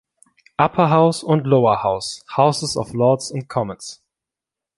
Upper 0.57 0.87
House 0.89 1.21
und 1.21 1.45
Lower 1.45 1.83
House 1.83 2.25
Houses 2.35 2.75
of 2.75 2.91
Lords 2.91 3.29
und 3.29 3.47
Commons 3.47 4.01